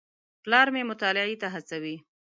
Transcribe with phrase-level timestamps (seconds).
[0.43, 1.95] پلار مې مطالعې ته هڅوي.